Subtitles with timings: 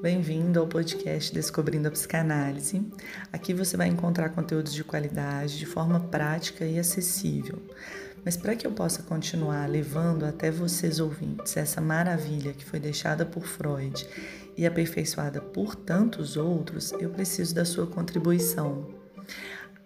[0.00, 2.86] bem-vindo ao podcast Descobrindo a Psicanálise.
[3.32, 7.60] Aqui você vai encontrar conteúdos de qualidade de forma prática e acessível.
[8.24, 13.26] Mas para que eu possa continuar levando até vocês ouvintes essa maravilha que foi deixada
[13.26, 14.06] por Freud
[14.56, 18.86] e aperfeiçoada por tantos outros, eu preciso da sua contribuição.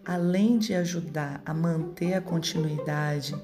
[0.04, 3.34] Além de ajudar a manter a continuidade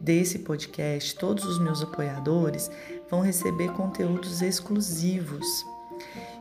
[0.00, 2.70] desse podcast, todos os meus apoiadores
[3.10, 5.73] vão receber conteúdos exclusivos.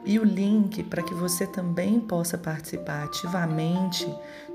[0.06, 4.08] E o link para que você também possa participar ativamente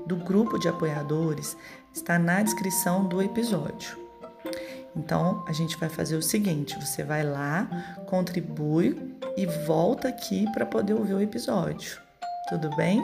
[0.05, 1.57] do grupo de apoiadores
[1.93, 3.97] está na descrição do episódio.
[4.95, 10.65] Então, a gente vai fazer o seguinte: você vai lá, contribui e volta aqui para
[10.65, 11.99] poder ouvir o episódio.
[12.47, 13.03] Tudo bem?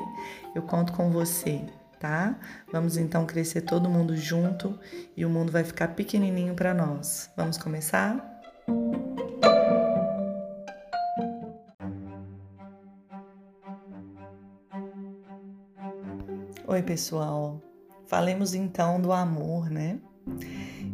[0.56, 1.62] Eu conto com você
[2.06, 2.36] tá?
[2.72, 4.78] Vamos então crescer todo mundo junto
[5.18, 7.32] e o mundo vai ficar pequenininho para nós.
[7.36, 8.36] Vamos começar?
[16.68, 17.62] Oi, pessoal.
[18.08, 20.00] Falemos então do amor, né?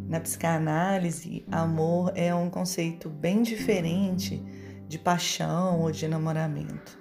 [0.06, 4.44] Na psicanálise, amor é um conceito bem diferente
[4.86, 6.98] de paixão ou de namoramento.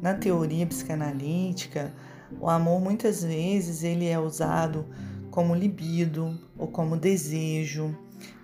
[0.00, 1.92] Na teoria psicanalítica,
[2.40, 4.86] o amor muitas vezes ele é usado
[5.32, 7.92] como libido ou como desejo,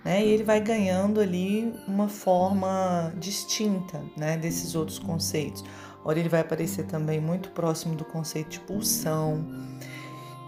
[0.03, 0.25] né?
[0.25, 5.63] E ele vai ganhando ali uma forma distinta, né, desses outros conceitos.
[6.05, 9.45] Ora, ele vai aparecer também muito próximo do conceito de pulsão.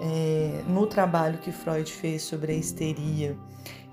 [0.02, 3.38] É, no trabalho que Freud fez sobre a histeria,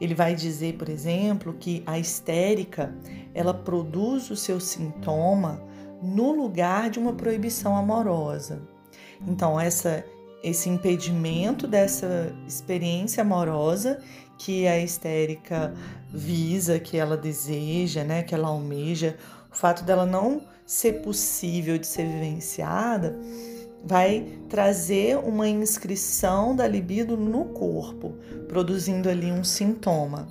[0.00, 2.92] ele vai dizer, por exemplo, que a histérica
[3.32, 5.62] ela produz o seu sintoma
[6.02, 8.60] no lugar de uma proibição amorosa.
[9.24, 10.04] Então, essa,
[10.42, 14.02] esse impedimento dessa experiência amorosa
[14.36, 15.72] que a histérica
[16.12, 19.16] visa, que ela deseja, né, que ela almeja,
[19.52, 23.14] o fato dela não ser possível de ser vivenciada,
[23.84, 28.14] vai trazer uma inscrição da libido no corpo,
[28.48, 30.28] produzindo ali um sintoma.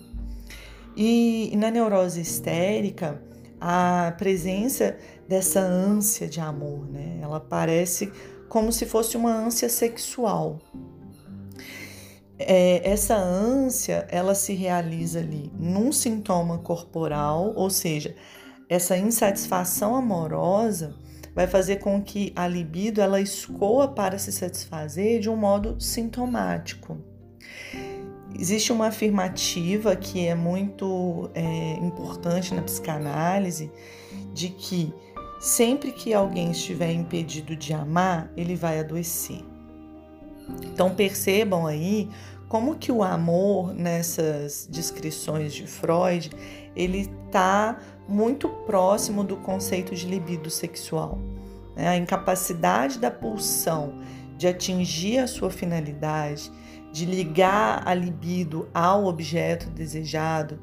[0.97, 3.21] E, na neurose histérica,
[3.59, 4.97] a presença
[5.29, 7.19] dessa ânsia de amor, né?
[7.21, 8.11] Ela aparece
[8.49, 10.59] como se fosse uma ânsia sexual.
[12.39, 18.16] É, essa ânsia ela se realiza ali num sintoma corporal, ou seja,
[18.73, 20.95] essa insatisfação amorosa
[21.35, 26.97] vai fazer com que a libido ela escoa para se satisfazer de um modo sintomático.
[28.37, 33.69] Existe uma afirmativa que é muito é, importante na psicanálise
[34.33, 34.93] de que
[35.41, 39.43] Sempre que alguém estiver impedido de amar, ele vai adoecer.
[40.61, 42.07] Então percebam aí
[42.47, 46.29] como que o amor nessas descrições de Freud,
[46.75, 51.19] ele está muito próximo do conceito de libido sexual.
[51.75, 51.87] Né?
[51.87, 53.99] A incapacidade da pulsão
[54.37, 56.51] de atingir a sua finalidade,
[56.91, 60.59] de ligar a libido ao objeto desejado,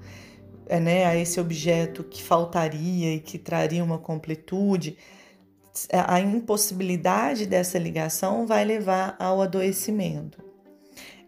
[0.66, 4.98] é, né, a esse objeto que faltaria e que traria uma completude,
[5.92, 10.47] a impossibilidade dessa ligação vai levar ao adoecimento.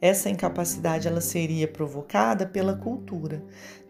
[0.01, 3.43] Essa incapacidade ela seria provocada pela cultura.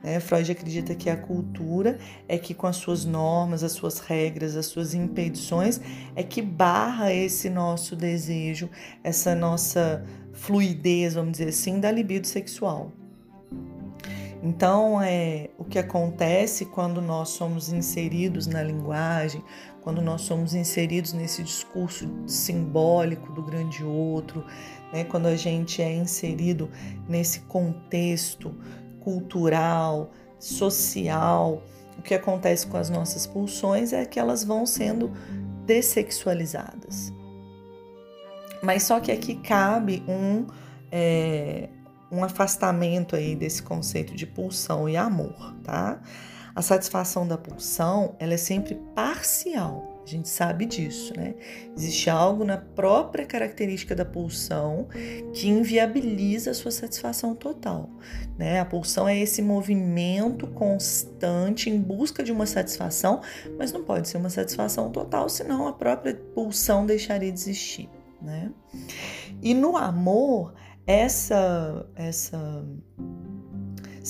[0.03, 0.19] Né?
[0.19, 4.66] Freud acredita que a cultura é que com as suas normas, as suas regras, as
[4.66, 5.81] suas impedições,
[6.16, 8.69] é que barra esse nosso desejo,
[9.04, 12.92] essa nossa fluidez, vamos dizer assim, da libido sexual.
[14.42, 19.44] Então, é o que acontece quando nós somos inseridos na linguagem,
[19.82, 24.44] quando nós somos inseridos nesse discurso simbólico do grande outro,
[24.92, 25.04] né?
[25.04, 26.70] quando a gente é inserido
[27.08, 28.54] nesse contexto
[29.00, 31.62] cultural, social,
[31.98, 35.10] o que acontece com as nossas pulsões é que elas vão sendo
[35.64, 37.12] dessexualizadas.
[38.62, 40.47] Mas só que aqui cabe um.
[40.92, 41.68] É,
[42.10, 46.00] um afastamento aí desse conceito de pulsão e amor, tá?
[46.54, 49.91] A satisfação da pulsão, ela é sempre parcial.
[50.04, 51.34] A gente sabe disso, né?
[51.76, 54.88] Existe algo na própria característica da pulsão
[55.32, 57.88] que inviabiliza a sua satisfação total,
[58.36, 58.58] né?
[58.58, 63.20] A pulsão é esse movimento constante em busca de uma satisfação,
[63.56, 67.88] mas não pode ser uma satisfação total, senão a própria pulsão deixaria de existir,
[68.20, 68.50] né?
[69.41, 70.54] E no amor,
[70.86, 72.64] essa essa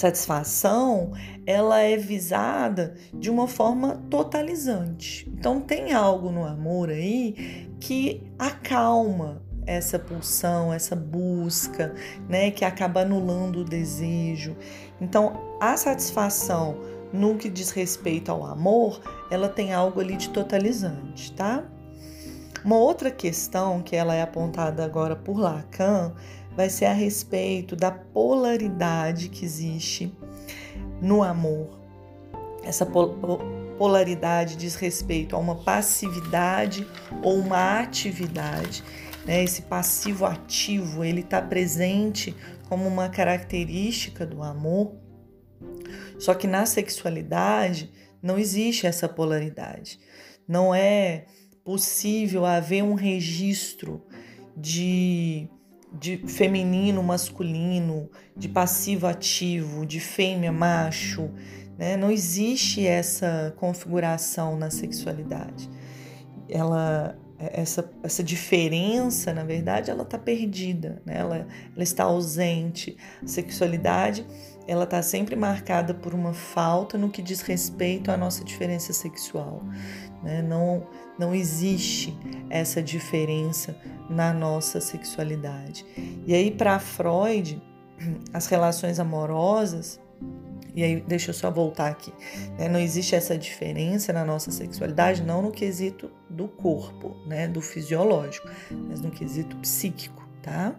[0.01, 1.13] satisfação
[1.47, 5.31] ela é visada de uma forma totalizante.
[5.33, 11.95] Então tem algo no amor aí que acalma essa pulsão, essa busca,
[12.29, 14.57] né, que acaba anulando o desejo.
[15.01, 16.79] Então a satisfação
[17.13, 19.01] no que diz respeito ao amor,
[19.31, 21.65] ela tem algo ali de totalizante, tá?
[22.65, 26.13] Uma outra questão que ela é apontada agora por Lacan
[26.61, 30.15] vai ser a respeito da polaridade que existe
[31.01, 31.81] no amor.
[32.63, 32.85] Essa
[33.79, 36.87] polaridade diz respeito a uma passividade
[37.23, 38.85] ou uma atividade.
[39.25, 39.43] Né?
[39.43, 42.37] Esse passivo ativo ele está presente
[42.69, 44.93] como uma característica do amor.
[46.19, 47.91] Só que na sexualidade
[48.23, 49.99] não existe essa polaridade.
[50.47, 51.25] Não é
[51.65, 54.05] possível haver um registro
[54.55, 55.49] de,
[55.93, 61.31] de feminino, masculino, de passivo ativo, de fêmea, macho.
[61.79, 61.97] Né?
[61.97, 65.69] Não existe essa configuração na sexualidade.
[66.49, 71.19] Ela, essa, essa diferença, na verdade, ela está perdida, né?
[71.19, 72.97] ela, ela está ausente.
[73.23, 74.27] A sexualidade
[74.71, 79.65] ela está sempre marcada por uma falta no que diz respeito à nossa diferença sexual.
[80.23, 80.43] Né?
[80.43, 80.87] Não,
[81.19, 82.17] não existe
[82.49, 83.77] essa diferença
[84.09, 85.85] na nossa sexualidade.
[86.27, 87.63] E aí, para Freud,
[88.33, 90.01] as relações amorosas
[90.75, 92.13] e aí, deixa eu só voltar aqui.
[92.59, 92.69] Né?
[92.69, 97.49] Não existe essa diferença na nossa sexualidade, não no quesito do corpo, né?
[97.49, 100.75] do fisiológico, mas no quesito psíquico, tá?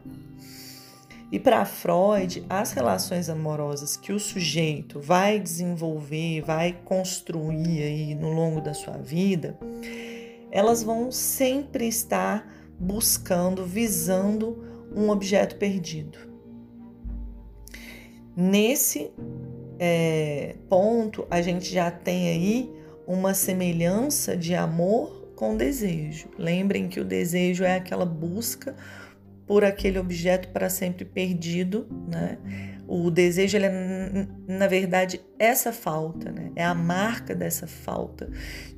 [1.32, 8.32] E para Freud, as relações amorosas que o sujeito vai desenvolver, vai construir aí no
[8.34, 9.58] longo da sua vida,
[10.52, 12.46] elas vão sempre estar
[12.78, 14.62] buscando, visando
[14.94, 16.18] um objeto perdido.
[18.36, 19.12] Nesse
[19.80, 22.74] é, ponto, a gente já tem aí
[23.08, 26.28] uma semelhança de amor com desejo.
[26.38, 28.76] Lembrem que o desejo é aquela busca
[29.52, 32.38] por aquele objeto para sempre perdido, né?
[32.88, 36.54] O desejo, ele é, na verdade, essa falta, né?
[36.56, 38.30] É a marca dessa falta,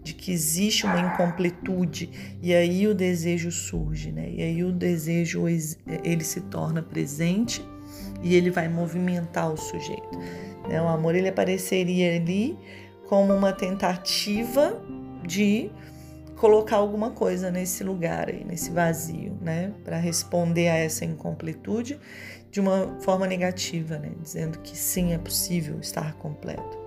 [0.01, 2.09] de que existe uma incompletude,
[2.41, 4.27] e aí o desejo surge, né?
[4.31, 7.63] E aí o desejo, ele se torna presente
[8.23, 10.17] e ele vai movimentar o sujeito.
[10.67, 10.81] Né?
[10.81, 12.57] O amor ele apareceria ali
[13.07, 14.81] como uma tentativa
[15.23, 15.69] de
[16.43, 21.97] colocar alguma coisa nesse lugar aí, nesse vazio, né, para responder a essa incompletude
[22.51, 26.77] de uma forma negativa, né, dizendo que sim é possível estar completo.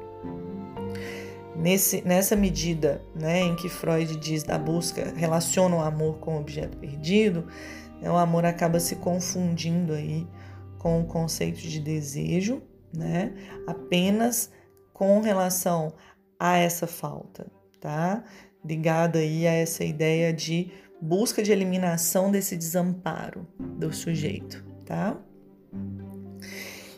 [1.56, 6.41] Nesse, nessa medida, né, em que Freud diz da busca relaciona o amor com o
[6.41, 7.47] objeto perdido,
[8.02, 10.29] né, o amor acaba se confundindo aí
[10.76, 12.61] com o conceito de desejo
[12.97, 13.32] né?
[13.67, 14.50] Apenas
[14.93, 15.94] com relação
[16.38, 17.47] a essa falta,
[17.81, 18.25] tá?
[18.66, 20.70] Ligada aí a essa ideia de
[21.00, 25.16] busca de eliminação desse desamparo do sujeito, tá?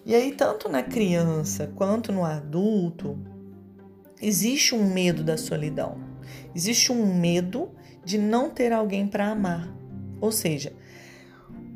[0.07, 3.19] E aí, tanto na criança quanto no adulto,
[4.23, 5.99] existe um medo da solidão.
[6.55, 7.71] Existe um medo
[8.05, 9.69] de não ter alguém para amar.
[10.21, 10.73] Ou seja,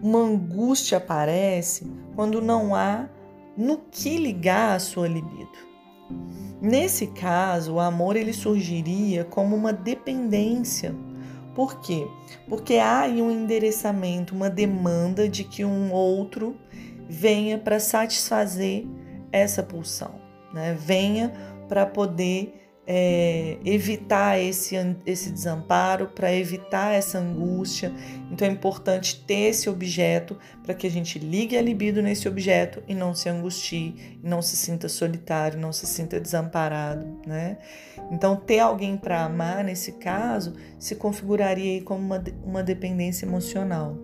[0.02, 3.08] uma angústia aparece quando não há
[3.56, 5.71] no que ligar a sua libido.
[6.60, 10.94] Nesse caso, o amor ele surgiria como uma dependência.
[11.54, 12.06] Por quê?
[12.48, 16.56] Porque há aí um endereçamento, uma demanda de que um outro
[17.08, 18.86] venha para satisfazer
[19.30, 20.14] essa pulsão,
[20.54, 20.74] né?
[20.78, 21.32] Venha
[21.68, 22.61] para poder
[22.94, 27.90] é, evitar esse, esse desamparo, para evitar essa angústia.
[28.30, 32.82] Então é importante ter esse objeto para que a gente ligue a libido nesse objeto
[32.86, 37.56] e não se angustie, não se sinta solitário, não se sinta desamparado, né?
[38.10, 43.96] Então ter alguém para amar nesse caso se configuraria como uma, uma dependência emocional.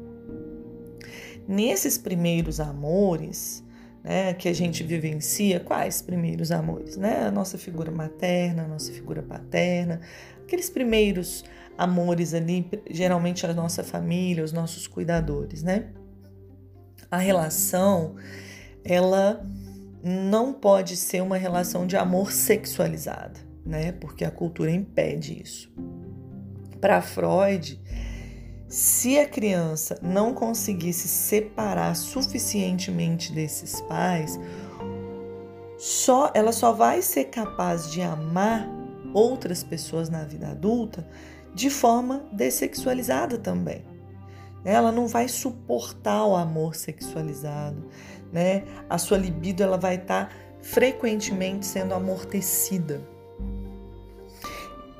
[1.46, 3.62] Nesses primeiros amores,
[4.08, 6.96] né, que a gente vivencia, quais primeiros amores?
[6.96, 7.26] Né?
[7.26, 10.00] A nossa figura materna, a nossa figura paterna,
[10.42, 11.44] aqueles primeiros
[11.76, 15.90] amores ali, geralmente a nossa família, os nossos cuidadores, né?
[17.10, 18.16] A relação,
[18.82, 19.46] ela
[20.02, 23.92] não pode ser uma relação de amor sexualizada, né?
[23.92, 25.70] Porque a cultura impede isso.
[26.80, 27.78] Para Freud,
[28.68, 34.38] se a criança não conseguir se separar suficientemente desses pais,
[35.78, 38.68] só ela só vai ser capaz de amar
[39.14, 41.08] outras pessoas na vida adulta
[41.54, 43.84] de forma dessexualizada também.
[44.64, 47.88] Ela não vai suportar o amor sexualizado,
[48.30, 48.64] né?
[48.90, 53.00] A sua libido ela vai estar tá frequentemente sendo amortecida.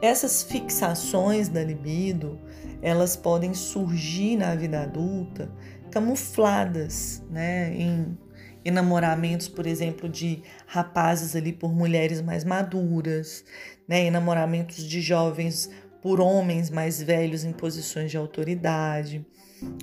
[0.01, 2.39] Essas fixações da libido,
[2.83, 5.51] elas podem surgir na vida adulta
[5.91, 8.17] camufladas, né, em
[8.65, 13.45] enamoramentos, por exemplo, de rapazes ali por mulheres mais maduras,
[13.87, 14.05] né?
[14.05, 15.71] enamoramentos de jovens
[16.03, 19.27] por homens mais velhos em posições de autoridade.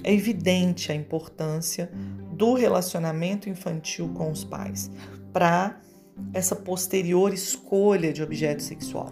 [0.03, 1.89] É evidente a importância
[2.31, 4.89] do relacionamento infantil com os pais
[5.33, 5.81] para
[6.33, 9.11] essa posterior escolha de objeto sexual.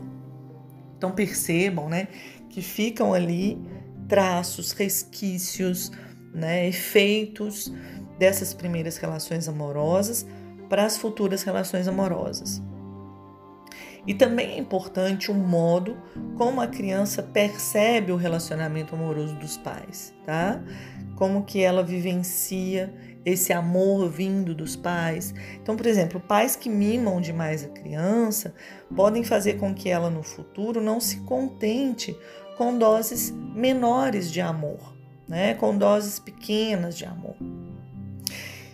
[0.97, 2.07] Então percebam, né,
[2.49, 3.59] que ficam ali
[4.07, 5.91] traços, resquícios,
[6.33, 7.71] né, efeitos
[8.17, 10.25] dessas primeiras relações amorosas
[10.69, 12.61] para as futuras relações amorosas.
[14.05, 15.97] E também é importante o modo
[16.37, 20.61] como a criança percebe o relacionamento amoroso dos pais, tá?
[21.15, 22.93] Como que ela vivencia
[23.25, 25.33] esse amor vindo dos pais.
[25.61, 28.53] Então, por exemplo, pais que mimam demais a criança
[28.93, 32.17] podem fazer com que ela no futuro não se contente
[32.57, 34.93] com doses menores de amor,
[35.27, 35.53] né?
[35.55, 37.35] Com doses pequenas de amor.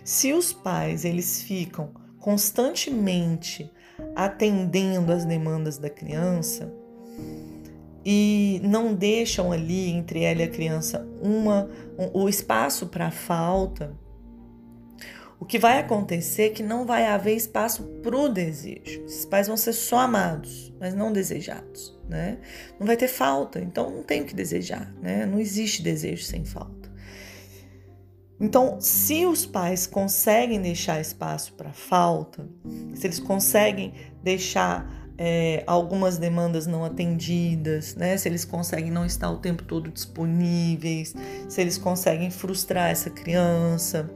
[0.04, 3.70] Se os pais eles ficam constantemente
[4.14, 6.72] atendendo às demandas da criança
[8.04, 11.68] e não deixam ali entre ela e a criança uma
[11.98, 13.92] um, o espaço para falta,
[15.40, 19.02] o que vai acontecer é que não vai haver espaço para o desejo.
[19.06, 22.36] Esses pais vão ser só amados, mas não desejados, né?
[22.78, 25.24] Não vai ter falta, então não tem o que desejar, né?
[25.24, 26.90] Não existe desejo sem falta.
[28.38, 32.46] Então, se os pais conseguem deixar espaço para falta,
[32.94, 38.16] se eles conseguem deixar é, algumas demandas não atendidas, né?
[38.18, 41.14] Se eles conseguem não estar o tempo todo disponíveis,
[41.48, 44.10] se eles conseguem frustrar essa criança,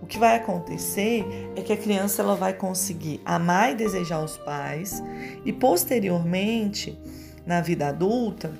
[0.00, 1.24] o que vai acontecer
[1.56, 5.02] é que a criança ela vai conseguir amar e desejar os pais
[5.44, 6.98] e posteriormente,
[7.44, 8.52] na vida adulta,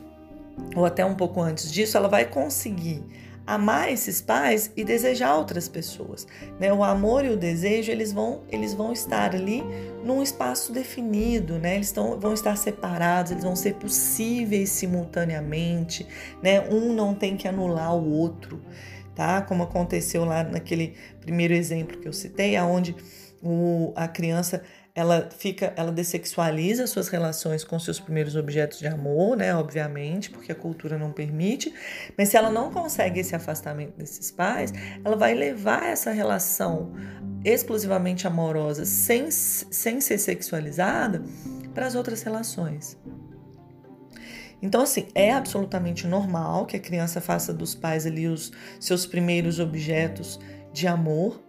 [0.74, 3.04] ou até um pouco antes disso, ela vai conseguir
[3.48, 6.26] amar esses pais e desejar outras pessoas.
[6.60, 6.70] Né?
[6.70, 9.64] O amor e o desejo eles vão, eles vão estar ali
[10.04, 11.76] num espaço definido, né?
[11.76, 16.06] eles tão, vão estar separados, eles vão ser possíveis simultaneamente,
[16.42, 16.60] né?
[16.68, 18.60] um não tem que anular o outro,
[19.18, 19.42] tá?
[19.42, 22.94] como aconteceu lá naquele primeiro exemplo que eu citei, aonde
[23.42, 24.62] o, a criança
[24.94, 29.54] ela fica, ela dessexualiza suas relações com seus primeiros objetos de amor, né?
[29.54, 31.72] Obviamente, porque a cultura não permite.
[32.16, 34.72] Mas se ela não consegue esse afastamento desses pais,
[35.04, 36.92] ela vai levar essa relação
[37.44, 41.22] exclusivamente amorosa, sem, sem ser sexualizada,
[41.74, 42.96] para as outras relações.
[44.60, 48.50] Então, assim, é absolutamente normal que a criança faça dos pais ali os
[48.80, 50.38] seus primeiros objetos
[50.72, 51.40] de amor,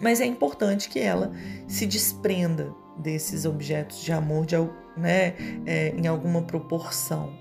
[0.00, 1.32] mas é importante que ela
[1.66, 4.56] se desprenda desses objetos de amor de,
[4.96, 5.34] né,
[5.66, 7.32] é, em alguma proporção.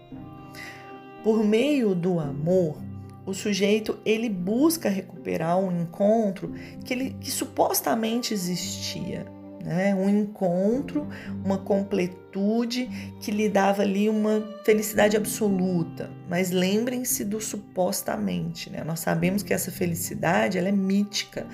[1.23, 2.77] Por meio do amor,
[3.25, 6.53] o sujeito ele busca recuperar um encontro
[6.83, 9.25] que, ele, que supostamente existia,
[9.65, 9.95] né?
[9.95, 11.07] um encontro,
[11.43, 12.87] uma completude
[13.19, 16.09] que lhe dava ali uma felicidade absoluta.
[16.29, 18.83] Mas lembrem-se do supostamente, né?
[18.83, 21.47] nós sabemos que essa felicidade ela é mítica,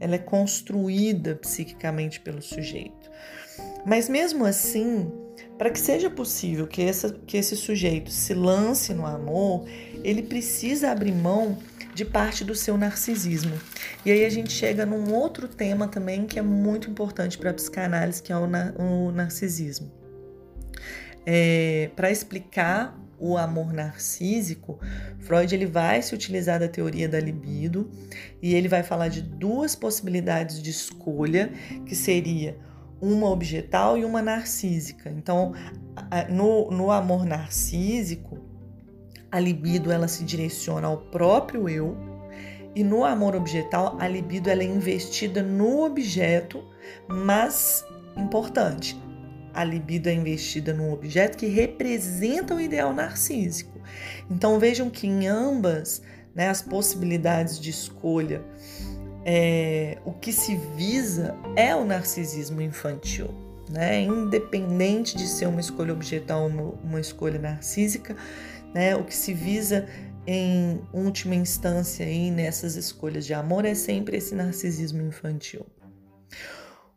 [0.00, 3.10] ela é construída psiquicamente pelo sujeito.
[3.86, 5.10] Mas mesmo assim,
[5.56, 9.64] para que seja possível que, essa, que esse sujeito se lance no amor,
[10.02, 11.56] ele precisa abrir mão
[11.94, 13.58] de parte do seu narcisismo.
[14.04, 17.54] E aí a gente chega num outro tema também que é muito importante para a
[17.54, 19.92] psicanálise, que é o, o narcisismo.
[21.24, 24.80] É, para explicar o amor narcísico,
[25.20, 27.88] Freud ele vai se utilizar da teoria da libido
[28.42, 31.52] e ele vai falar de duas possibilidades de escolha,
[31.86, 32.58] que seria
[33.00, 35.08] uma objetal e uma narcísica.
[35.10, 35.52] Então,
[36.30, 38.51] no, no amor narcísico,
[39.32, 41.96] a libido ela se direciona ao próprio eu
[42.74, 46.62] e no amor objetal a libido ela é investida no objeto,
[47.08, 47.84] mas
[48.16, 49.00] importante,
[49.54, 53.80] a libido é investida num objeto que representa o ideal narcísico.
[54.30, 56.02] Então vejam que em ambas
[56.34, 58.42] né, as possibilidades de escolha,
[59.24, 63.28] é, o que se visa é o narcisismo infantil.
[63.70, 64.02] Né?
[64.02, 68.16] Independente de ser uma escolha objetal ou uma escolha narcísica,
[68.74, 68.96] né?
[68.96, 69.86] o que se visa
[70.26, 75.66] em última instância aí nessas escolhas de amor é sempre esse narcisismo infantil.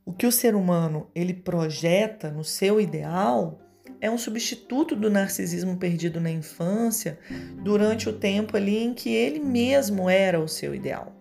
[0.05, 3.60] O que o ser humano ele projeta no seu ideal
[4.00, 7.17] é um substituto do narcisismo perdido na infância
[7.63, 11.12] durante o tempo ali em que ele mesmo era o seu ideal.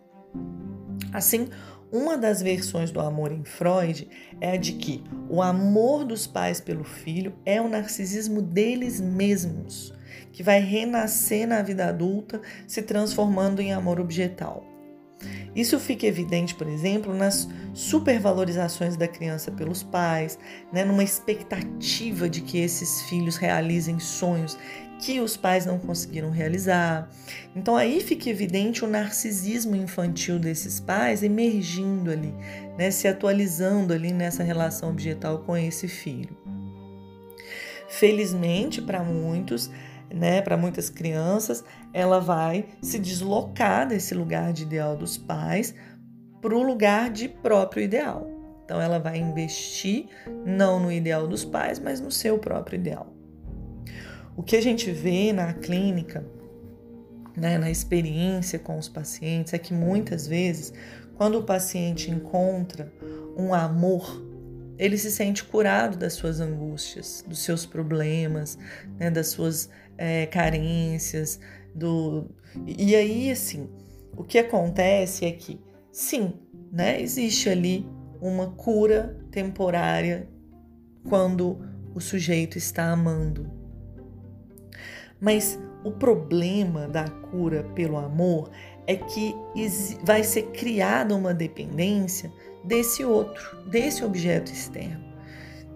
[1.13, 1.49] Assim,
[1.91, 4.09] uma das versões do amor em Freud
[4.41, 9.95] é a de que o amor dos pais pelo filho é o narcisismo deles mesmos,
[10.35, 14.67] que vai renascer na vida adulta, se transformando em amor objetal.
[15.55, 20.37] Isso fica evidente, por exemplo, nas supervalorizações da criança pelos pais,
[20.73, 24.59] né, numa expectativa de que esses filhos realizem sonhos
[24.99, 27.09] que os pais não conseguiram realizar.
[27.55, 32.35] Então aí fica evidente o narcisismo infantil desses pais emergindo ali,
[32.77, 36.37] né, se atualizando ali nessa relação objetal com esse filho.
[37.89, 39.71] Felizmente para muitos,
[40.13, 45.75] né, para muitas crianças, ela vai se deslocar desse lugar de ideal dos pais
[46.41, 48.31] para o lugar de próprio ideal.
[48.65, 50.07] Então ela vai investir
[50.45, 53.13] não no ideal dos pais, mas no seu próprio ideal.
[54.37, 56.25] O que a gente vê na clínica,
[57.37, 60.73] né, na experiência com os pacientes, é que muitas vezes,
[61.17, 62.93] quando o paciente encontra
[63.37, 64.34] um amor
[64.79, 68.59] ele se sente curado das suas angústias, dos seus problemas,
[68.99, 71.41] né, das suas é, carências,
[71.75, 72.31] do
[72.67, 73.69] e aí assim
[74.17, 76.35] o que acontece é que sim,
[76.71, 77.87] né, existe ali
[78.21, 80.29] uma cura temporária
[81.09, 81.59] quando
[81.95, 83.51] o sujeito está amando,
[85.21, 88.51] mas o problema da cura pelo amor
[88.87, 89.35] é que
[90.03, 92.33] vai ser criada uma dependência
[92.65, 95.05] desse outro, desse objeto externo.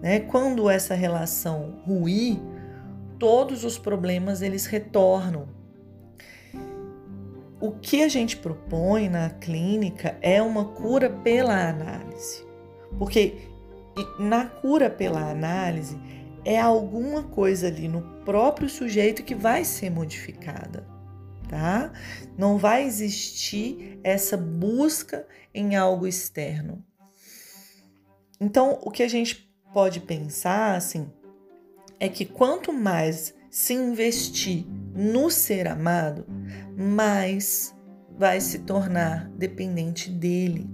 [0.01, 0.19] Né?
[0.21, 2.39] Quando essa relação ruir,
[3.17, 5.47] todos os problemas eles retornam.
[7.61, 12.45] O que a gente propõe na clínica é uma cura pela análise,
[12.97, 13.49] porque
[14.17, 15.99] na cura pela análise
[16.45, 20.85] é alguma coisa ali no próprio sujeito que vai ser modificada,
[21.49, 21.91] tá?
[22.37, 26.85] Não vai existir essa busca em algo externo.
[28.39, 31.11] Então, o que a gente pode pensar assim
[31.99, 34.65] é que quanto mais se investir
[34.95, 36.25] no ser amado,
[36.77, 37.75] mais
[38.17, 40.69] vai se tornar dependente dele,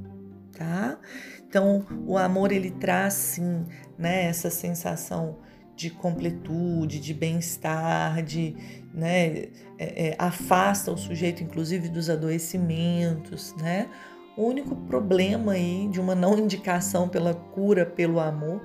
[0.52, 1.00] tá?
[1.48, 3.66] Então, o amor ele traz sim,
[3.98, 5.40] né, essa sensação
[5.76, 8.56] de completude, de bem-estar, de,
[8.96, 13.90] né, é, é, afasta o sujeito, inclusive, dos adoecimentos, né?
[14.38, 18.62] O único problema aí de uma não indicação pela cura pelo amor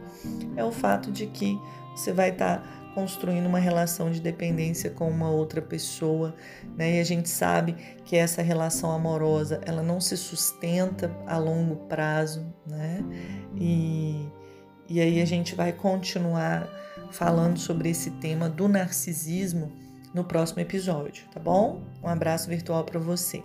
[0.57, 1.59] é o fato de que
[1.95, 6.35] você vai estar tá construindo uma relação de dependência com uma outra pessoa,
[6.77, 6.97] né?
[6.97, 12.53] E a gente sabe que essa relação amorosa, ela não se sustenta a longo prazo,
[12.67, 13.05] né?
[13.57, 14.29] E,
[14.89, 16.69] e aí a gente vai continuar
[17.13, 19.73] falando sobre esse tema do narcisismo
[20.15, 21.83] no próximo episódio, tá bom?
[22.03, 23.43] Um abraço virtual para você.